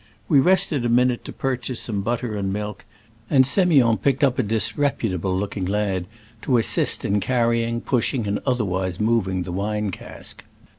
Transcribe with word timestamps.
We 0.27 0.39
rested 0.39 0.83
a 0.83 0.89
minute 0.89 1.23
to 1.25 1.31
purchase 1.31 1.79
some 1.81 2.01
butter 2.01 2.35
and 2.35 2.51
milk, 2.51 2.85
and 3.29 3.45
Semiond 3.45 4.01
picked 4.01 4.23
up 4.23 4.39
a 4.39 4.43
disre 4.43 4.97
putable 4.97 5.37
looking 5.39 5.65
lad 5.65 6.07
to 6.41 6.57
assist 6.57 7.05
in 7.05 7.19
carry 7.19 7.63
ing, 7.63 7.81
pushing 7.81 8.25
and 8.25 8.39
otherwise 8.43 8.99
moving 8.99 9.43
the 9.43 9.51
wine 9.51 9.91
cask. 9.91 10.43